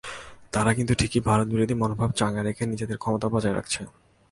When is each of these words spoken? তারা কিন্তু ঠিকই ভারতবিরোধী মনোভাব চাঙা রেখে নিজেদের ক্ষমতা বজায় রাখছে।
তারা 0.51 0.71
কিন্তু 0.73 0.93
ঠিকই 0.95 1.19
ভারতবিরোধী 1.19 1.73
মনোভাব 1.73 2.09
চাঙা 2.11 2.41
রেখে 2.43 2.63
নিজেদের 2.65 2.97
ক্ষমতা 2.97 3.27
বজায় 3.29 3.55
রাখছে। 3.55 3.81